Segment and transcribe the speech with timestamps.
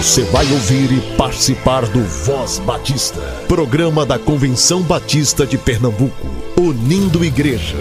[0.00, 6.26] Você vai ouvir e participar do Voz Batista, programa da Convenção Batista de Pernambuco,
[6.58, 7.76] unindo igreja.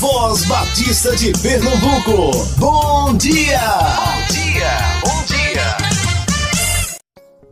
[0.00, 3.60] Voz Batista de Pernambuco, bom dia!
[3.70, 5.76] Bom dia, bom dia!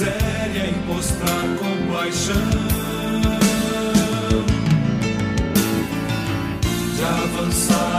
[0.00, 2.34] miséria e mostrar compaixão.
[6.96, 7.89] De avançar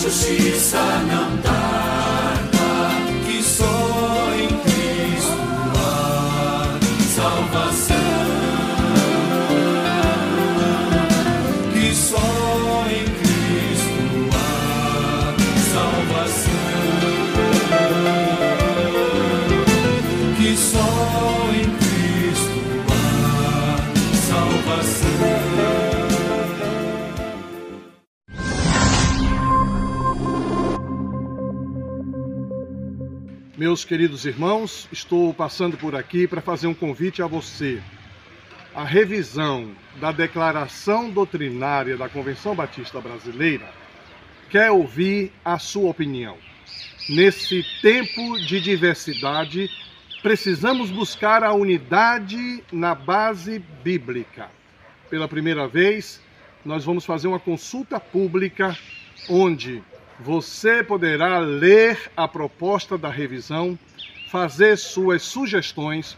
[0.00, 1.59] justiça não tarda,
[33.60, 37.82] Meus queridos irmãos, estou passando por aqui para fazer um convite a você.
[38.74, 43.70] A revisão da declaração doutrinária da Convenção Batista Brasileira
[44.48, 46.38] quer ouvir a sua opinião.
[47.06, 49.70] Nesse tempo de diversidade,
[50.22, 54.48] precisamos buscar a unidade na base bíblica.
[55.10, 56.18] Pela primeira vez,
[56.64, 58.74] nós vamos fazer uma consulta pública
[59.28, 59.82] onde
[60.22, 63.78] você poderá ler a proposta da revisão,
[64.30, 66.16] fazer suas sugestões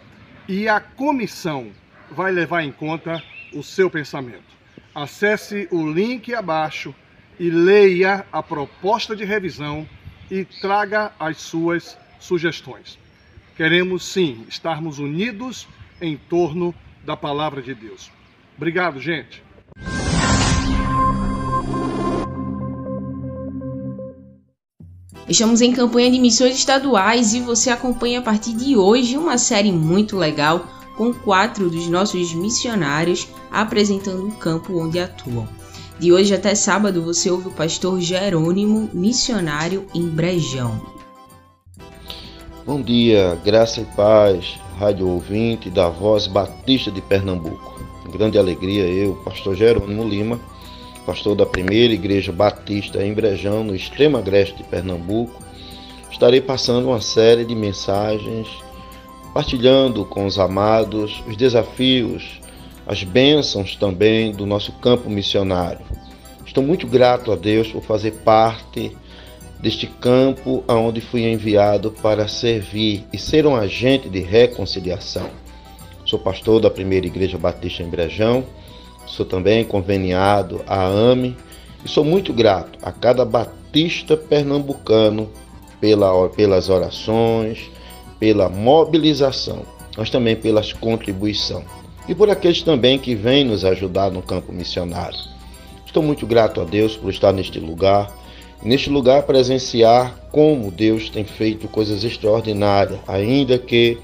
[0.48, 1.70] e a comissão
[2.10, 3.22] vai levar em conta
[3.54, 4.52] o seu pensamento.
[4.94, 6.94] Acesse o link abaixo
[7.38, 9.88] e leia a proposta de revisão
[10.30, 12.98] e traga as suas sugestões.
[13.56, 15.68] Queremos sim estarmos unidos
[16.00, 16.74] em torno
[17.04, 18.10] da palavra de Deus.
[18.56, 19.42] Obrigado, gente.
[25.28, 29.70] Estamos em campanha de missões estaduais e você acompanha a partir de hoje uma série
[29.70, 30.66] muito legal
[30.96, 35.46] com quatro dos nossos missionários apresentando o campo onde atuam.
[35.98, 40.82] De hoje até sábado você ouve o pastor Jerônimo, missionário em Brejão.
[42.66, 47.80] Bom dia, graça e paz, rádio ouvinte da Voz Batista de Pernambuco.
[48.02, 50.40] Com grande alegria, eu, pastor Jerônimo Lima,
[51.02, 55.42] pastor da primeira igreja batista em Brejão, no extremo agreste de Pernambuco,
[56.10, 58.48] estarei passando uma série de mensagens,
[59.34, 62.40] partilhando com os amados os desafios,
[62.86, 65.84] as bênçãos também do nosso campo missionário.
[66.46, 68.96] Estou muito grato a Deus por fazer parte
[69.60, 75.30] deste campo aonde fui enviado para servir e ser um agente de reconciliação.
[76.04, 78.44] Sou pastor da Primeira Igreja Batista em Brejão,
[79.06, 81.36] sou também conveniado à AME
[81.84, 85.30] e sou muito grato a cada batista pernambucano
[85.80, 87.70] pela, pelas orações,
[88.18, 89.62] pela mobilização,
[89.96, 91.64] mas também pelas contribuições.
[92.08, 95.18] E por aqueles também que vêm nos ajudar no campo missionário.
[95.84, 98.10] Estou muito grato a Deus por estar neste lugar,
[98.62, 103.98] neste lugar presenciar como Deus tem feito coisas extraordinárias, ainda que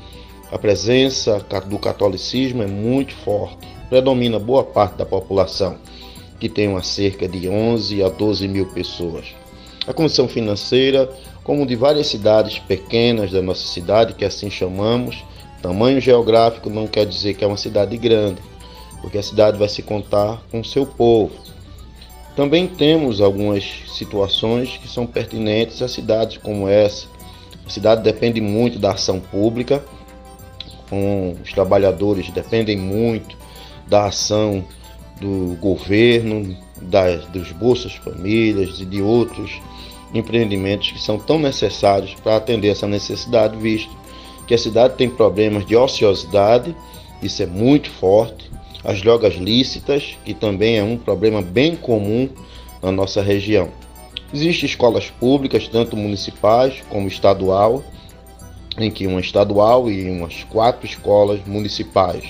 [0.51, 5.77] a presença do catolicismo é muito forte, predomina boa parte da população,
[6.41, 9.27] que tem uma cerca de 11 a 12 mil pessoas.
[9.87, 11.11] A condição financeira,
[11.45, 15.23] como de várias cidades pequenas da nossa cidade, que assim chamamos,
[15.63, 18.41] tamanho geográfico não quer dizer que é uma cidade grande,
[19.01, 21.33] porque a cidade vai se contar com seu povo.
[22.35, 27.07] Também temos algumas situações que são pertinentes a cidades como essa.
[27.67, 29.85] A cidade depende muito da ação pública,
[30.89, 33.37] com os trabalhadores dependem muito
[33.87, 34.65] da ação
[35.21, 39.61] do governo, das, dos Bolsas Famílias e de outros
[40.15, 43.91] empreendimentos que são tão necessários para atender essa necessidade, visto
[44.47, 46.75] que a cidade tem problemas de ociosidade,
[47.23, 48.51] isso é muito forte,
[48.85, 52.29] as drogas lícitas, que também é um problema bem comum
[52.83, 53.69] na nossa região.
[54.33, 57.83] Existem escolas públicas, tanto municipais como estadual,
[58.85, 62.25] em que uma estadual e umas quatro escolas municipais.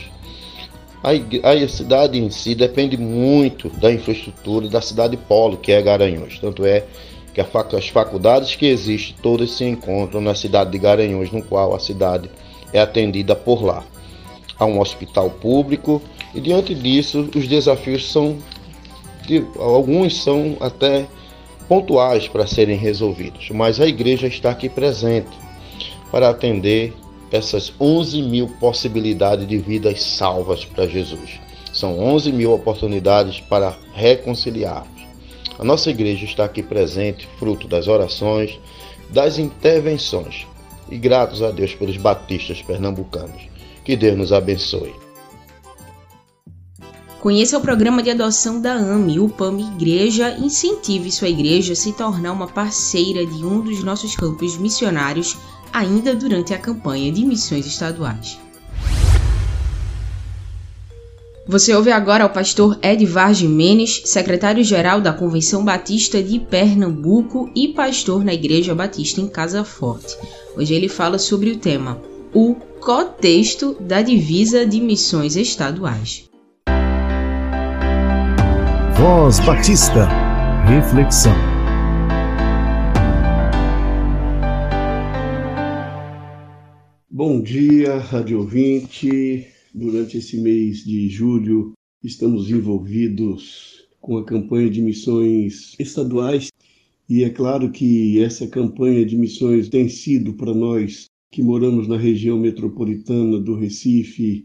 [1.03, 1.11] A,
[1.51, 6.39] a cidade em si depende muito da infraestrutura da cidade polo, que é Garanhuns.
[6.39, 6.85] Tanto é
[7.33, 11.79] que as faculdades que existem todas se encontram na cidade de Garanhuns, no qual a
[11.79, 12.29] cidade
[12.73, 13.85] é atendida por lá.
[14.59, 16.03] Há um hospital público
[16.35, 18.39] e diante disso os desafios são
[19.59, 21.07] alguns são até
[21.69, 25.29] pontuais para serem resolvidos, mas a igreja está aqui presente
[26.11, 26.95] para atender
[27.31, 31.41] essas 11 mil possibilidades de vidas salvas para Jesus.
[31.73, 34.99] São 11 mil oportunidades para reconciliarmos.
[35.59, 38.59] A nossa igreja está aqui presente, fruto das orações,
[39.11, 40.47] das intervenções.
[40.91, 43.43] E gratos a Deus pelos batistas pernambucanos.
[43.85, 44.95] Que Deus nos abençoe.
[47.21, 50.37] Conheça o programa de adoção da AME, o PAM Igreja.
[50.39, 55.37] Incentive sua igreja a se tornar uma parceira de um dos nossos campos missionários
[55.73, 58.39] ainda durante a campanha de missões estaduais.
[61.51, 68.23] Você ouve agora o pastor Edvar Jimenez, secretário-geral da Convenção Batista de Pernambuco e pastor
[68.23, 70.15] na Igreja Batista em Casa Forte.
[70.55, 71.99] Hoje ele fala sobre o tema
[72.35, 76.29] O Cotexto da Divisa de Missões Estaduais.
[78.99, 80.07] Voz Batista.
[80.67, 81.48] Reflexão.
[87.19, 89.45] Bom dia, rádio ouvinte.
[89.75, 96.47] Durante esse mês de julho, estamos envolvidos com a campanha de missões estaduais
[97.09, 101.97] e é claro que essa campanha de missões tem sido para nós que moramos na
[101.97, 104.45] região metropolitana do Recife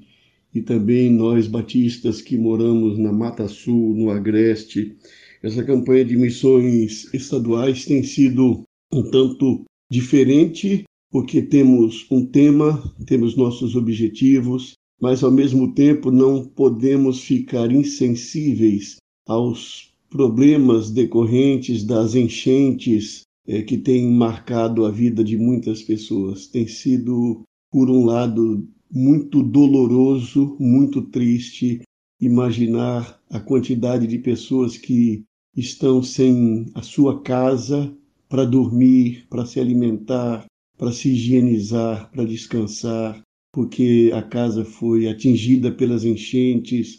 [0.51, 4.97] e também nós batistas que moramos na Mata Sul, no Agreste.
[5.43, 13.35] Essa campanha de missões estaduais tem sido um tanto diferente porque temos um tema, temos
[13.35, 18.95] nossos objetivos, mas ao mesmo tempo não podemos ficar insensíveis
[19.27, 26.47] aos problemas decorrentes das enchentes é, que têm marcado a vida de muitas pessoas.
[26.47, 31.81] Tem sido, por um lado, muito doloroso, muito triste
[32.19, 35.21] imaginar a quantidade de pessoas que
[35.55, 37.95] estão sem a sua casa
[38.27, 40.47] para dormir, para se alimentar,
[40.83, 43.21] para se higienizar, para descansar,
[43.53, 46.97] porque a casa foi atingida pelas enchentes.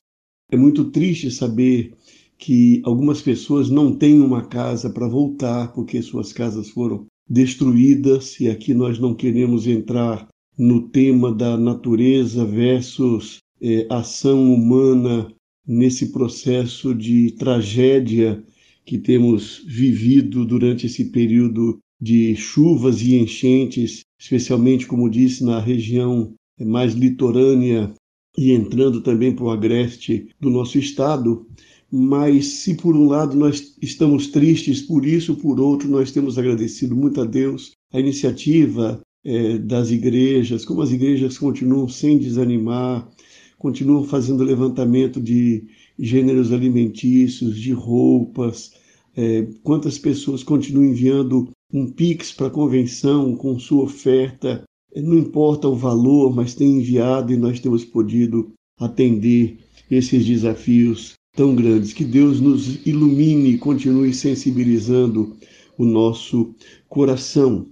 [0.51, 1.93] É muito triste saber
[2.39, 8.49] que algumas pessoas não têm uma casa para voltar porque suas casas foram destruídas e
[8.49, 10.27] aqui nós não queremos entrar
[10.57, 15.31] no tema da natureza versus é, ação humana
[15.69, 18.43] nesse processo de tragédia
[18.87, 26.35] que temos vivido durante esse período de chuvas e enchentes, especialmente, como disse, na região
[26.61, 27.93] mais litorânea
[28.37, 31.47] e entrando também para o agreste do nosso estado.
[31.91, 36.97] Mas se por um lado nós estamos tristes por isso, por outro nós temos agradecido
[36.97, 43.09] muito a Deus a iniciativa é, das igrejas, como as igrejas continuam sem desanimar,
[43.57, 45.65] continuam fazendo levantamento de
[45.99, 48.73] gêneros alimentícios, de roupas,
[49.17, 54.63] é, quantas pessoas continuam enviando um Pix para a convenção com sua oferta.
[54.95, 59.59] Não importa o valor, mas tem enviado e nós temos podido atender
[59.91, 61.93] esses desafios tão grandes.
[61.93, 65.37] Que Deus nos ilumine e continue sensibilizando
[65.77, 66.55] o nosso
[66.89, 67.67] coração.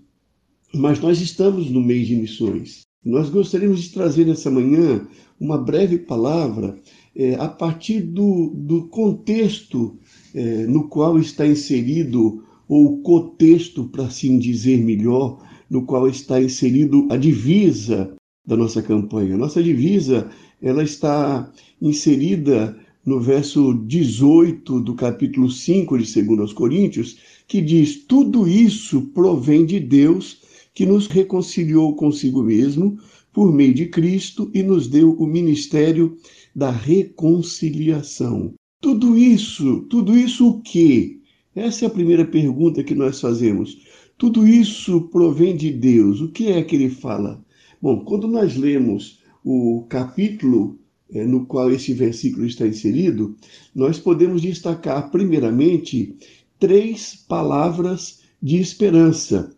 [0.74, 2.80] Mas nós estamos no mês de missões.
[3.04, 5.06] Nós gostaríamos de trazer nessa manhã
[5.38, 6.76] uma breve palavra
[7.14, 9.96] é, a partir do, do contexto
[10.34, 15.38] é, no qual está inserido, ou o contexto, para assim dizer melhor,
[15.68, 18.14] no qual está inserido a divisa
[18.46, 19.36] da nossa campanha.
[19.36, 21.50] Nossa divisa ela está
[21.80, 29.64] inserida no verso 18 do capítulo 5 de 2 Coríntios, que diz: Tudo isso provém
[29.66, 30.42] de Deus
[30.74, 32.98] que nos reconciliou consigo mesmo
[33.32, 36.16] por meio de Cristo e nos deu o ministério
[36.54, 38.54] da reconciliação.
[38.80, 41.21] Tudo isso, tudo isso o quê?
[41.54, 43.78] Essa é a primeira pergunta que nós fazemos.
[44.16, 46.20] Tudo isso provém de Deus.
[46.20, 47.44] O que é que ele fala?
[47.80, 50.78] Bom, quando nós lemos o capítulo
[51.12, 53.36] é, no qual esse versículo está inserido,
[53.74, 56.16] nós podemos destacar, primeiramente,
[56.58, 59.54] três palavras de esperança.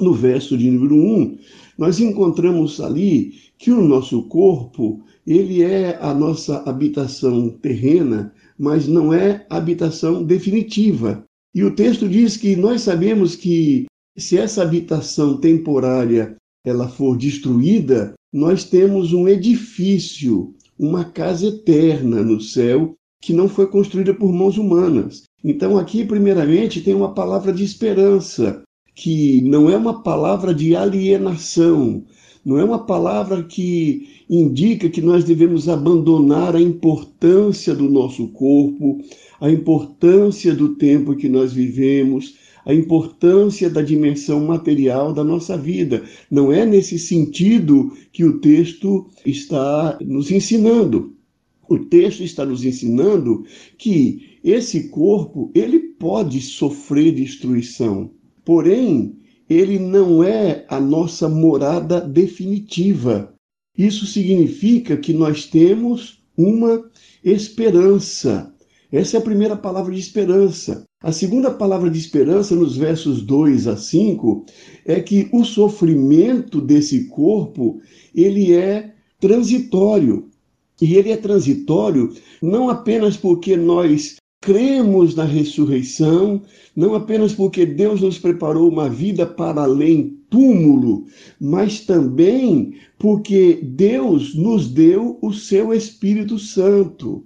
[0.00, 1.38] No verso de número 1,
[1.78, 9.12] nós encontramos ali que o nosso corpo, ele é a nossa habitação terrena, mas não
[9.12, 11.24] é habitação definitiva.
[11.54, 18.14] E o texto diz que nós sabemos que se essa habitação temporária ela for destruída,
[18.32, 24.58] nós temos um edifício, uma casa eterna no céu que não foi construída por mãos
[24.58, 25.22] humanas.
[25.42, 28.62] Então aqui primeiramente tem uma palavra de esperança,
[28.94, 32.04] que não é uma palavra de alienação,
[32.44, 38.98] não é uma palavra que indica que nós devemos abandonar a importância do nosso corpo,
[39.40, 42.34] a importância do tempo que nós vivemos,
[42.66, 46.02] a importância da dimensão material da nossa vida.
[46.30, 51.14] Não é nesse sentido que o texto está nos ensinando.
[51.68, 53.44] O texto está nos ensinando
[53.78, 58.10] que esse corpo, ele pode sofrer destruição.
[58.44, 59.16] Porém,
[59.54, 63.32] ele não é a nossa morada definitiva.
[63.76, 66.82] Isso significa que nós temos uma
[67.22, 68.52] esperança.
[68.90, 70.84] Essa é a primeira palavra de esperança.
[71.02, 74.46] A segunda palavra de esperança, nos versos 2 a 5,
[74.86, 77.80] é que o sofrimento desse corpo,
[78.14, 80.30] ele é transitório.
[80.80, 86.42] E ele é transitório não apenas porque nós cremos na ressurreição,
[86.76, 91.06] não apenas porque Deus nos preparou uma vida para além túmulo,
[91.40, 97.24] mas também porque Deus nos deu o seu Espírito Santo.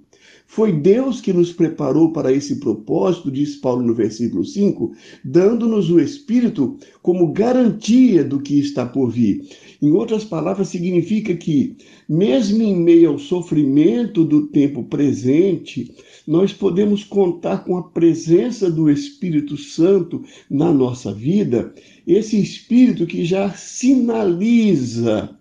[0.59, 4.93] Foi Deus que nos preparou para esse propósito, diz Paulo no versículo 5,
[5.25, 9.47] dando-nos o Espírito como garantia do que está por vir.
[9.81, 11.77] Em outras palavras, significa que,
[12.09, 15.95] mesmo em meio ao sofrimento do tempo presente,
[16.27, 21.73] nós podemos contar com a presença do Espírito Santo na nossa vida,
[22.05, 25.38] esse Espírito que já sinaliza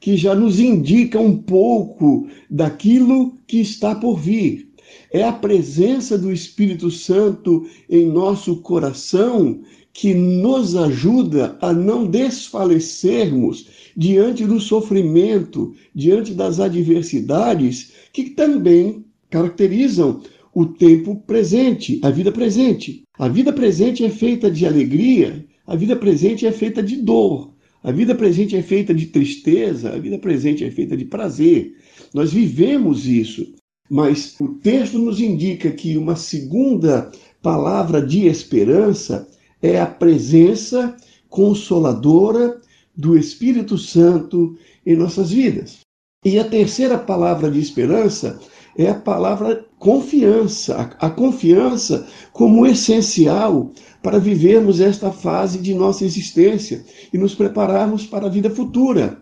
[0.00, 4.70] que já nos indica um pouco daquilo que está por vir.
[5.12, 9.60] É a presença do Espírito Santo em nosso coração
[9.92, 20.22] que nos ajuda a não desfalecermos diante do sofrimento, diante das adversidades que também caracterizam
[20.54, 23.02] o tempo presente, a vida presente.
[23.18, 27.49] A vida presente é feita de alegria, a vida presente é feita de dor,
[27.82, 31.76] a vida presente é feita de tristeza, a vida presente é feita de prazer.
[32.12, 33.54] Nós vivemos isso.
[33.88, 37.10] Mas o texto nos indica que uma segunda
[37.42, 39.26] palavra de esperança
[39.60, 40.96] é a presença
[41.28, 42.60] consoladora
[42.96, 44.56] do Espírito Santo
[44.86, 45.80] em nossas vidas.
[46.24, 48.38] E a terceira palavra de esperança
[48.76, 50.96] é a palavra confiança.
[50.98, 53.70] A confiança como essencial
[54.02, 59.18] para vivermos esta fase de nossa existência e nos prepararmos para a vida futura.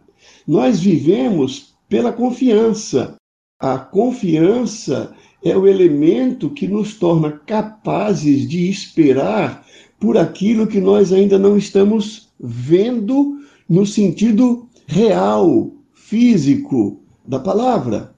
[0.46, 3.16] Nós vivemos pela confiança.
[3.60, 5.12] A confiança
[5.42, 9.64] é o elemento que nos torna capazes de esperar
[9.98, 13.38] por aquilo que nós ainda não estamos vendo
[13.68, 18.14] no sentido real, físico da palavra.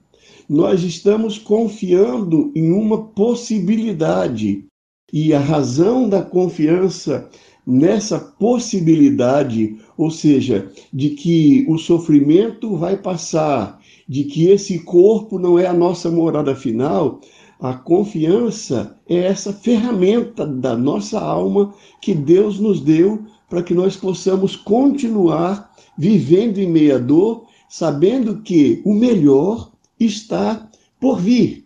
[0.51, 4.65] Nós estamos confiando em uma possibilidade.
[5.13, 7.29] E a razão da confiança
[7.65, 15.57] nessa possibilidade, ou seja, de que o sofrimento vai passar, de que esse corpo não
[15.57, 17.21] é a nossa morada final,
[17.57, 23.95] a confiança é essa ferramenta da nossa alma que Deus nos deu para que nós
[23.95, 29.70] possamos continuar vivendo em meia dor, sabendo que o melhor
[30.05, 31.63] está por vir.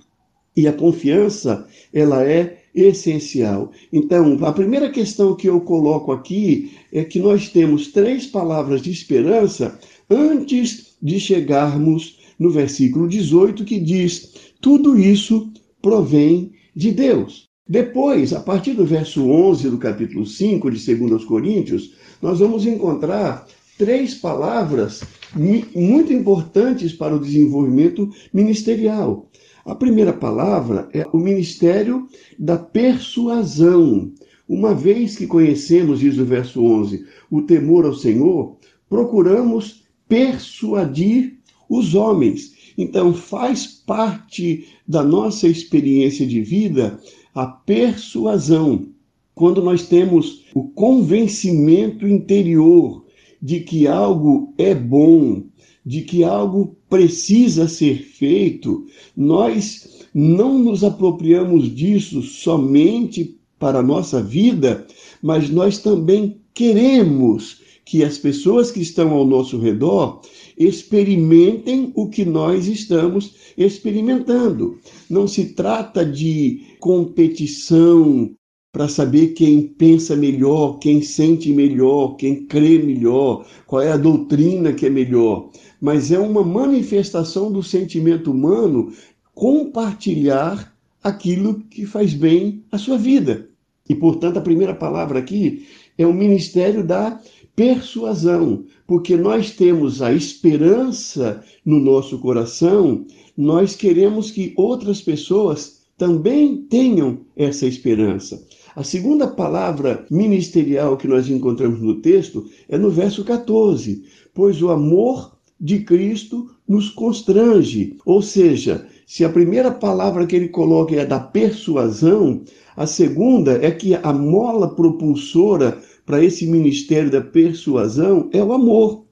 [0.56, 3.72] E a confiança, ela é essencial.
[3.92, 8.92] Então, a primeira questão que eu coloco aqui é que nós temos três palavras de
[8.92, 15.52] esperança antes de chegarmos no versículo 18, que diz: Tudo isso
[15.82, 17.46] provém de Deus.
[17.68, 23.48] Depois, a partir do verso 11 do capítulo 5 de 2 Coríntios, nós vamos encontrar
[23.78, 25.02] três palavras
[25.36, 29.30] muito importantes para o desenvolvimento ministerial.
[29.66, 34.12] A primeira palavra é o ministério da persuasão.
[34.48, 41.96] Uma vez que conhecemos, diz o verso 11, o temor ao Senhor, procuramos persuadir os
[41.96, 42.54] homens.
[42.78, 47.00] Então, faz parte da nossa experiência de vida
[47.34, 48.88] a persuasão.
[49.34, 53.05] Quando nós temos o convencimento interior
[53.46, 55.44] de que algo é bom,
[55.86, 64.20] de que algo precisa ser feito, nós não nos apropriamos disso somente para a nossa
[64.20, 64.88] vida,
[65.22, 70.22] mas nós também queremos que as pessoas que estão ao nosso redor
[70.58, 74.80] experimentem o que nós estamos experimentando.
[75.08, 78.36] Não se trata de competição
[78.76, 84.74] para saber quem pensa melhor, quem sente melhor, quem crê melhor, qual é a doutrina
[84.74, 85.50] que é melhor
[85.86, 88.92] mas é uma manifestação do sentimento humano
[89.36, 93.50] compartilhar aquilo que faz bem à sua vida.
[93.88, 97.22] E, portanto, a primeira palavra aqui é o ministério da
[97.56, 103.06] persuasão, porque nós temos a esperança no nosso coração,
[103.38, 108.44] nós queremos que outras pessoas também tenham essa esperança.
[108.76, 114.70] A segunda palavra ministerial que nós encontramos no texto é no verso 14: Pois o
[114.70, 117.96] amor de Cristo nos constrange.
[118.06, 122.42] Ou seja, se a primeira palavra que ele coloca é da persuasão,
[122.76, 129.06] a segunda é que a mola propulsora para esse ministério da persuasão é o amor.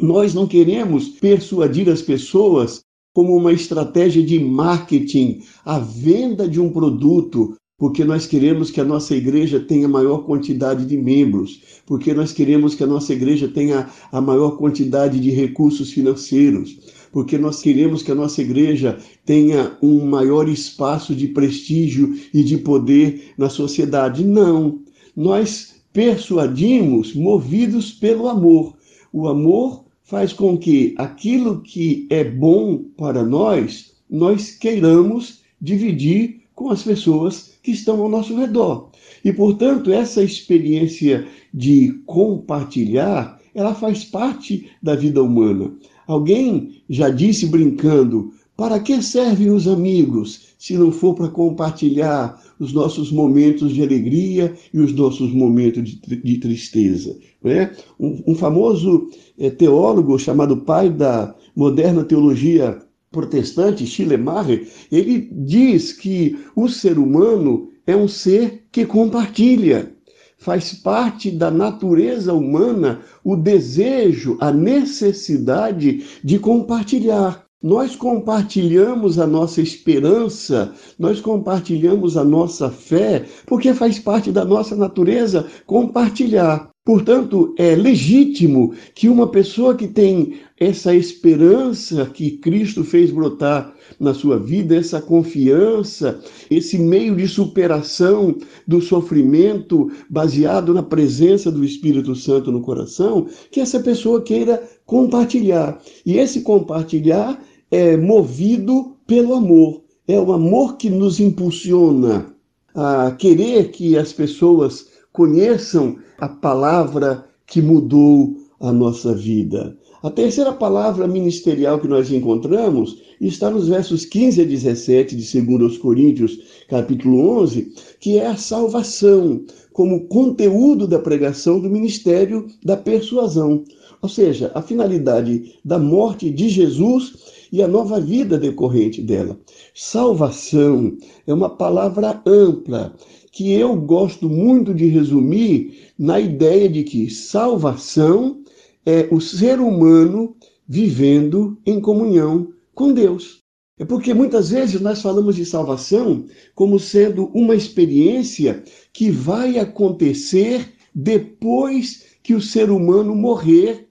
[0.00, 6.70] Nós não queremos persuadir as pessoas como uma estratégia de marketing, a venda de um
[6.70, 12.32] produto, porque nós queremos que a nossa igreja tenha maior quantidade de membros, porque nós
[12.32, 16.78] queremos que a nossa igreja tenha a maior quantidade de recursos financeiros,
[17.10, 22.58] porque nós queremos que a nossa igreja tenha um maior espaço de prestígio e de
[22.58, 24.24] poder na sociedade.
[24.24, 24.80] Não.
[25.16, 28.74] Nós persuadimos movidos pelo amor.
[29.12, 36.68] O amor faz com que aquilo que é bom para nós, nós queiramos dividir com
[36.70, 38.90] as pessoas que estão ao nosso redor.
[39.24, 45.72] E, portanto, essa experiência de compartilhar, ela faz parte da vida humana.
[46.06, 52.72] Alguém já disse brincando: para que servem os amigos se não for para compartilhar os
[52.72, 57.16] nossos momentos de alegria e os nossos momentos de, de tristeza?
[57.42, 57.72] Né?
[57.98, 62.78] Um, um famoso é, teólogo chamado pai da moderna teologia
[63.14, 69.94] protestante, Schleiermacher, ele diz que o ser humano é um ser que compartilha.
[70.36, 77.44] Faz parte da natureza humana o desejo, a necessidade de compartilhar.
[77.62, 84.76] Nós compartilhamos a nossa esperança, nós compartilhamos a nossa fé, porque faz parte da nossa
[84.76, 86.73] natureza compartilhar.
[86.84, 94.12] Portanto, é legítimo que uma pessoa que tem essa esperança que Cristo fez brotar na
[94.12, 96.20] sua vida, essa confiança,
[96.50, 98.36] esse meio de superação
[98.68, 105.80] do sofrimento baseado na presença do Espírito Santo no coração, que essa pessoa queira compartilhar.
[106.04, 109.82] E esse compartilhar é movido pelo amor.
[110.06, 112.26] É o amor que nos impulsiona
[112.74, 119.78] a querer que as pessoas conheçam a palavra que mudou a nossa vida.
[120.02, 125.78] A terceira palavra ministerial que nós encontramos está nos versos 15 a 17 de 2
[125.78, 133.62] Coríntios, capítulo 11, que é a salvação, como conteúdo da pregação do ministério da persuasão.
[134.02, 139.38] Ou seja, a finalidade da morte de Jesus e a nova vida decorrente dela.
[139.74, 142.92] Salvação é uma palavra ampla
[143.34, 148.44] que eu gosto muito de resumir na ideia de que salvação
[148.86, 150.36] é o ser humano
[150.68, 153.42] vivendo em comunhão com Deus.
[153.76, 160.72] É porque muitas vezes nós falamos de salvação como sendo uma experiência que vai acontecer
[160.94, 163.88] depois que o ser humano morrer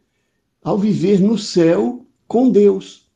[0.63, 3.09] ao viver no céu com Deus.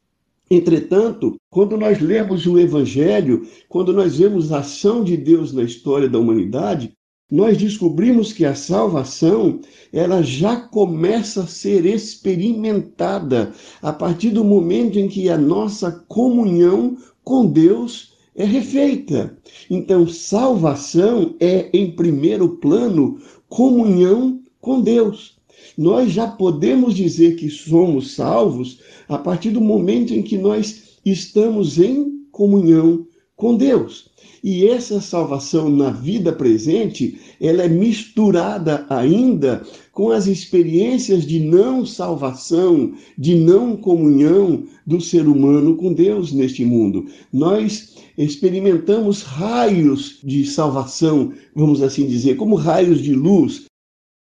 [0.51, 6.07] Entretanto, quando nós lemos o Evangelho, quando nós vemos a ação de Deus na história
[6.07, 6.91] da humanidade,
[7.31, 9.59] nós descobrimos que a salvação
[9.91, 16.95] ela já começa a ser experimentada a partir do momento em que a nossa comunhão
[17.23, 19.35] com Deus é refeita.
[19.67, 23.17] Então, salvação é, em primeiro plano,
[23.49, 25.39] comunhão com Deus.
[25.75, 31.79] Nós já podemos dizer que somos salvos a partir do momento em que nós estamos
[31.79, 34.09] em comunhão com Deus.
[34.43, 41.85] E essa salvação na vida presente, ela é misturada ainda com as experiências de não
[41.85, 47.05] salvação, de não comunhão do ser humano com Deus neste mundo.
[47.31, 53.65] Nós experimentamos raios de salvação, vamos assim dizer, como raios de luz,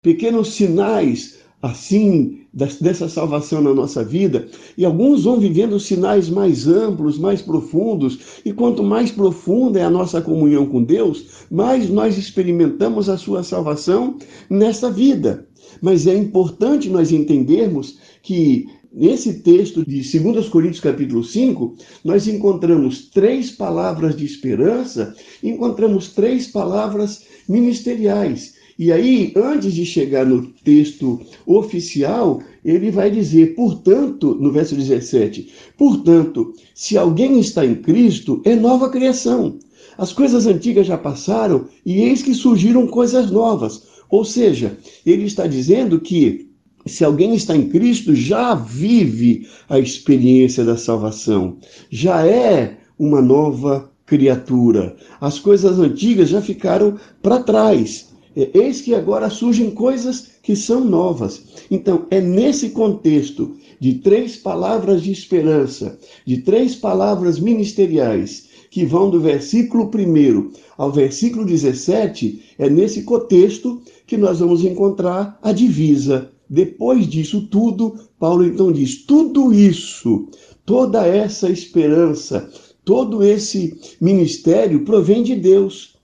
[0.02, 7.18] pequenos sinais assim dessa salvação na nossa vida, e alguns vão vivendo sinais mais amplos,
[7.18, 13.08] mais profundos, e quanto mais profunda é a nossa comunhão com Deus, mais nós experimentamos
[13.08, 14.16] a sua salvação
[14.48, 15.46] nessa vida.
[15.80, 23.08] Mas é importante nós entendermos que Nesse texto de 2 Coríntios capítulo 5, nós encontramos
[23.08, 28.54] três palavras de esperança, encontramos três palavras ministeriais.
[28.80, 35.52] E aí, antes de chegar no texto oficial, ele vai dizer, portanto, no verso 17:
[35.76, 39.58] portanto, se alguém está em Cristo, é nova criação.
[39.98, 43.82] As coisas antigas já passaram e eis que surgiram coisas novas.
[44.08, 46.48] Ou seja, ele está dizendo que
[46.86, 51.58] se alguém está em Cristo, já vive a experiência da salvação,
[51.90, 54.96] já é uma nova criatura.
[55.20, 58.09] As coisas antigas já ficaram para trás.
[58.40, 61.44] É, eis que agora surgem coisas que são novas.
[61.70, 69.10] Então, é nesse contexto de três palavras de esperança, de três palavras ministeriais, que vão
[69.10, 76.30] do versículo 1 ao versículo 17, é nesse contexto que nós vamos encontrar a divisa.
[76.48, 80.28] Depois disso tudo, Paulo então diz: tudo isso,
[80.64, 82.50] toda essa esperança,
[82.86, 85.99] todo esse ministério provém de Deus.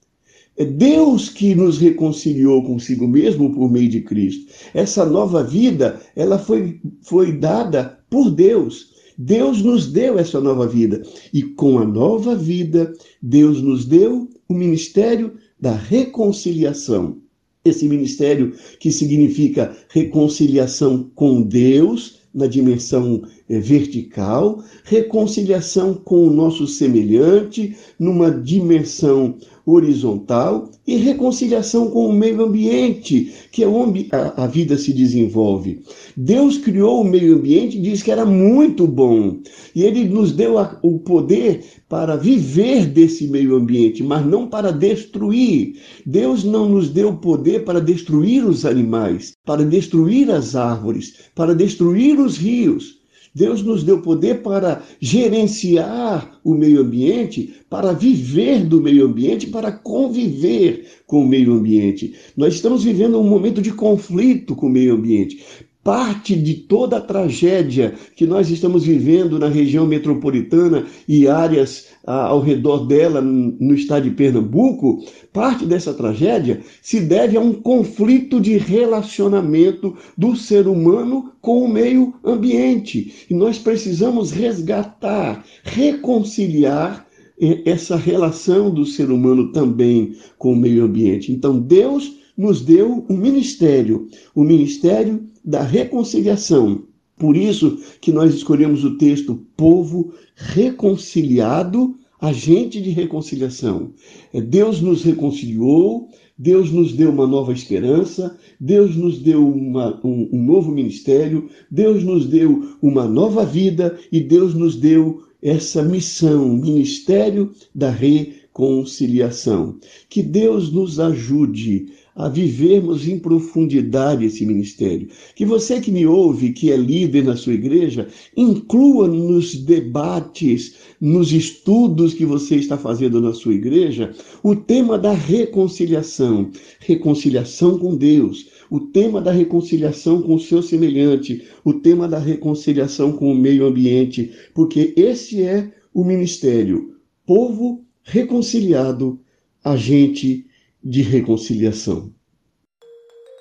[0.59, 4.51] É Deus que nos reconciliou consigo mesmo por meio de Cristo.
[4.73, 8.95] Essa nova vida, ela foi, foi dada por Deus.
[9.19, 11.03] Deus nos deu essa nova vida.
[11.33, 17.19] E com a nova vida, Deus nos deu o ministério da reconciliação.
[17.63, 26.67] Esse ministério que significa reconciliação com Deus na dimensão eh, vertical, reconciliação com o nosso
[26.67, 34.47] semelhante numa dimensão horizontal e reconciliação com o meio ambiente, que é onde a, a
[34.47, 35.83] vida se desenvolve.
[36.17, 39.39] Deus criou o meio ambiente e diz que era muito bom.
[39.75, 44.71] E ele nos deu a, o poder para viver desse meio ambiente, mas não para
[44.71, 45.75] destruir.
[46.07, 52.21] Deus não nos deu poder para destruir os animais, para destruir as árvores, para destruir
[52.21, 53.05] os rios.
[53.37, 59.71] Deus nos deu poder para gerenciar o meio ambiente, para viver do meio ambiente, para
[59.71, 62.15] conviver com o meio ambiente.
[62.35, 65.45] Nós estamos vivendo um momento de conflito com o meio ambiente
[65.87, 72.27] parte de toda a tragédia que nós estamos vivendo na região metropolitana e áreas ah,
[72.27, 78.41] ao redor dela, no estado de Pernambuco, parte dessa tragédia se deve a um conflito
[78.41, 83.25] de relacionamento do ser humano com o meio ambiente.
[83.31, 87.07] E nós precisamos resgatar, reconciliar
[87.41, 91.31] eh, essa relação do ser humano também com o meio ambiente.
[91.31, 96.83] Então, Deus nos deu um ministério, o ministério da reconciliação.
[97.17, 103.93] Por isso que nós escolhemos o texto povo reconciliado, agente de reconciliação.
[104.33, 110.29] É, Deus nos reconciliou, Deus nos deu uma nova esperança, Deus nos deu uma, um,
[110.33, 116.49] um novo ministério, Deus nos deu uma nova vida e Deus nos deu essa missão,
[116.49, 119.79] ministério da reconciliação.
[120.11, 125.09] Que Deus nos ajude a vivermos em profundidade esse ministério.
[125.35, 131.31] Que você que me ouve, que é líder na sua igreja, inclua nos debates, nos
[131.31, 136.51] estudos que você está fazendo na sua igreja, o tema da reconciliação,
[136.81, 143.13] reconciliação com Deus, o tema da reconciliação com o seu semelhante, o tema da reconciliação
[143.13, 149.21] com o meio ambiente, porque esse é o ministério, povo reconciliado,
[149.63, 150.47] agente
[150.83, 152.13] de reconciliação.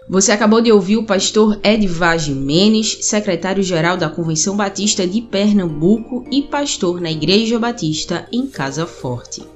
[0.07, 6.43] Você acabou de ouvir o pastor Edvar Jimenez, secretário-geral da Convenção Batista de Pernambuco e
[6.43, 9.54] pastor na Igreja Batista em Casa Forte.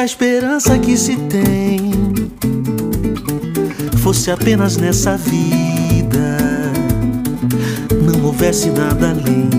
[0.00, 1.92] A esperança que se tem
[3.98, 6.38] fosse apenas nessa vida,
[8.00, 9.50] não houvesse nada além,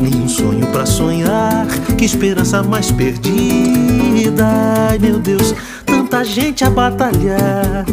[0.00, 4.46] nenhum sonho para sonhar, que esperança mais perdida.
[4.88, 5.52] Ai meu Deus,
[5.84, 7.84] tanta gente a batalhar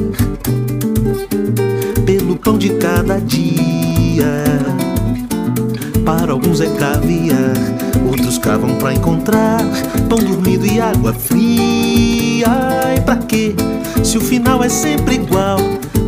[2.05, 4.43] pelo pão de cada dia.
[6.05, 7.55] Para alguns é caviar,
[8.07, 9.59] outros cavam pra encontrar
[10.07, 11.54] pão dormido e água fria.
[12.45, 13.55] Ai, pra quê?
[14.03, 15.57] Se o final é sempre igual,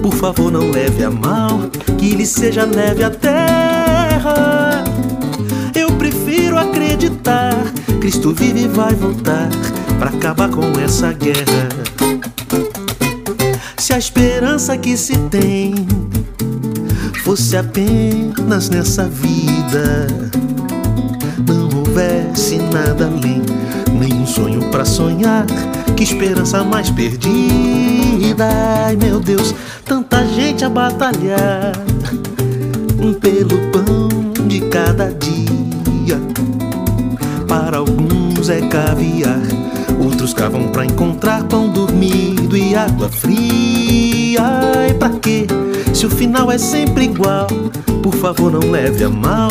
[0.02, 1.60] por favor não leve a mal,
[1.97, 4.84] que lhe seja leve a terra.
[5.76, 7.56] Eu prefiro acreditar,
[8.00, 9.50] Cristo vive e vai voltar
[9.97, 11.69] pra acabar com essa guerra.
[13.78, 15.73] Se a esperança que se tem
[17.23, 20.08] fosse apenas nessa vida,
[21.47, 23.41] não houvesse nada além,
[23.91, 25.45] nenhum sonho pra sonhar,
[25.97, 28.47] que esperança mais perdida.
[28.86, 31.73] Ai meu Deus, tanta gente a batalhar
[33.19, 36.21] pelo pão de cada dia.
[37.47, 39.41] Para alguns é caviar,
[40.03, 44.41] outros cavam pra encontrar pão dormido e água fria.
[44.77, 45.47] Ai, pra quê?
[45.93, 47.47] Se o final é sempre igual,
[48.03, 49.49] por favor não leve a mal,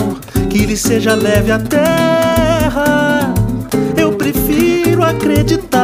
[0.48, 3.34] que lhe seja leve a terra.
[3.96, 5.75] Eu prefiro acreditar,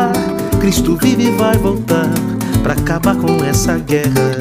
[0.63, 2.09] Cristo vive e vai voltar
[2.63, 4.39] pra acabar com essa guerra.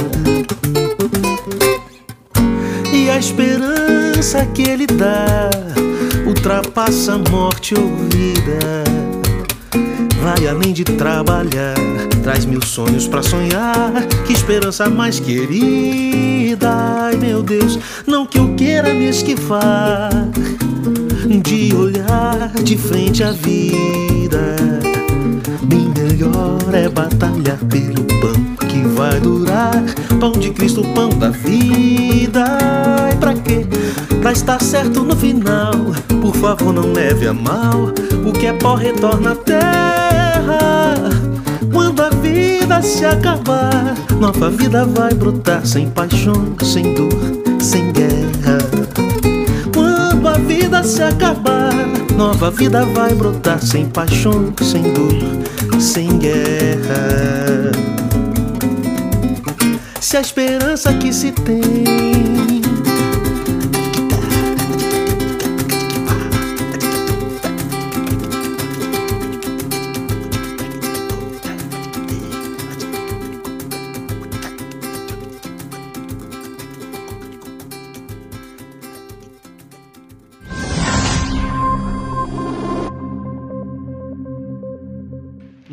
[2.94, 5.50] E a esperança que ele dá
[6.28, 8.84] ultrapassa a morte ou vida.
[10.22, 11.74] Vai além de trabalhar,
[12.22, 13.92] traz mil sonhos pra sonhar.
[14.28, 20.12] Que esperança mais querida, ai meu Deus, não que eu queira me esquivar
[21.42, 24.91] de olhar de frente à vida.
[27.70, 29.84] Pelo pão que vai durar.
[30.20, 32.46] Pão de Cristo, pão da vida.
[33.12, 33.66] E pra quê?
[34.22, 35.74] Pra estar certo no final.
[36.22, 37.92] Por favor, não leve a mal.
[38.26, 40.94] O que é pó retorna à terra.
[41.72, 47.10] Quando a vida se acabar, nova vida vai brotar sem paixão, sem dor,
[47.62, 48.58] sem guerra.
[49.74, 51.74] Quando a vida se acabar,
[52.18, 57.21] nova vida vai brotar sem paixão, sem dor, sem guerra.
[60.12, 62.31] Se a esperança que se tem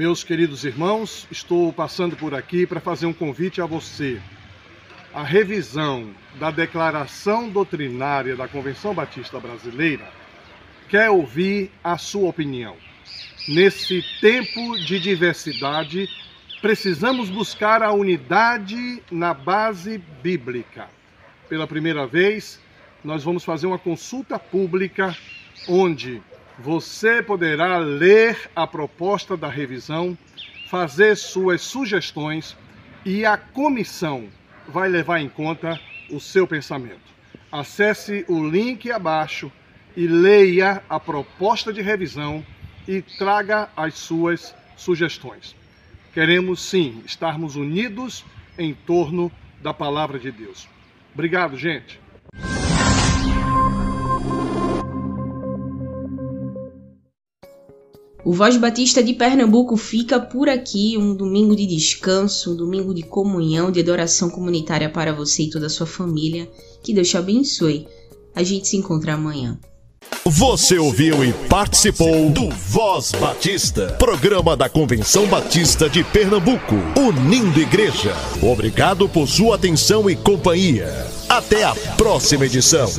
[0.09, 4.19] Meus queridos irmãos, estou passando por aqui para fazer um convite a você.
[5.13, 10.11] A revisão da declaração doutrinária da Convenção Batista Brasileira
[10.89, 12.75] quer ouvir a sua opinião.
[13.47, 16.09] Nesse tempo de diversidade,
[16.63, 20.89] precisamos buscar a unidade na base bíblica.
[21.51, 22.59] Pela primeira vez,
[23.05, 25.15] nós vamos fazer uma consulta pública
[25.69, 26.23] onde
[26.59, 30.19] você poderá ler a proposta da revisão,
[30.69, 32.57] fazer suas sugestões
[33.05, 34.29] e a comissão
[34.67, 37.09] vai levar em conta o seu pensamento.
[37.51, 39.51] Acesse o link abaixo
[39.97, 42.45] e leia a proposta de revisão
[42.87, 45.55] e traga as suas sugestões.
[46.13, 48.25] Queremos sim estarmos unidos
[48.59, 49.31] em torno
[49.63, 50.69] da palavra de Deus.
[51.15, 52.01] Obrigado, gente.
[58.29, 63.03] O Voz Batista de Pernambuco fica por aqui, um domingo de descanso, um domingo de
[63.03, 66.47] comunhão, de adoração comunitária para você e toda a sua família.
[66.83, 67.89] Que Deus te abençoe.
[68.37, 69.59] A gente se encontra amanhã.
[70.27, 78.15] Você ouviu e participou do Voz Batista, programa da Convenção Batista de Pernambuco, unindo igreja.
[78.43, 81.07] Obrigado por sua atenção e companhia.
[81.31, 82.91] Até a próxima edição.